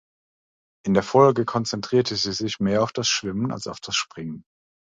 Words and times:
In 0.83 0.95
der 0.95 1.03
Folge 1.03 1.45
konzentrierte 1.45 2.15
sie 2.15 2.33
sich 2.33 2.59
mehr 2.59 2.81
auf 2.81 2.91
das 2.91 3.07
Schwimmen 3.07 3.51
als 3.51 3.67
auf 3.67 3.79
das 3.81 3.93
Springen. 3.95 4.43